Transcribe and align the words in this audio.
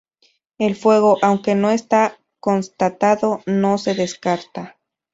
El 0.57 0.75
fuego, 0.75 1.19
aunque 1.21 1.53
no 1.53 1.69
está 1.69 2.17
constatado, 2.39 3.43
no 3.45 3.77
se 3.77 3.93
descarta. 3.93 4.79